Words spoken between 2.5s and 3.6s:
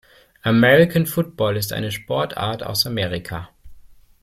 aus Amerika.